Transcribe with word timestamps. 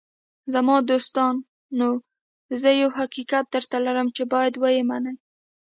“زما 0.53 0.75
دوستانو، 0.89 1.91
زه 2.61 2.69
یو 2.81 2.89
حقیقت 2.99 3.45
درته 3.53 3.77
لرم 3.85 4.07
چې 4.15 4.23
باید 4.33 4.53
یې 4.77 4.81
ومنئ. 4.85 5.15